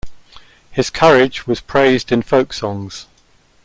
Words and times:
His 0.71 0.89
courage 0.89 1.45
was 1.45 1.61
praised 1.61 2.11
in 2.11 2.23
folk 2.23 2.53
songs. 2.53 3.05